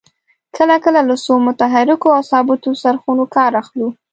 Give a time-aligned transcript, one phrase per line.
[0.55, 3.87] کله کله له څو متحرکو او ثابتو څرخونو کار اخلو.